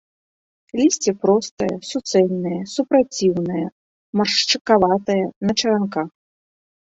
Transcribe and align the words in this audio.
Лісце 0.79 1.11
простае, 1.23 1.73
суцэльнае, 1.89 2.55
супраціўнае, 2.75 3.63
маршчакаватае, 4.21 5.21
на 5.51 5.55
чаранках. 5.59 6.07